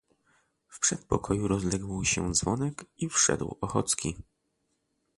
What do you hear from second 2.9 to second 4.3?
i wszedł Ochocki."